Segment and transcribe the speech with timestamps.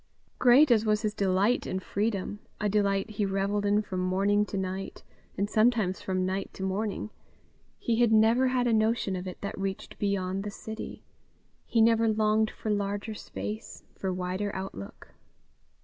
[0.39, 4.57] Great as was his delight in freedom, a delight he revelled in from morning to
[4.57, 5.03] night,
[5.37, 7.11] and sometimes from night to morning,
[7.77, 11.03] he had never had a notion of it that reached beyond the city,
[11.67, 15.09] he never longed for larger space, for wider outlook.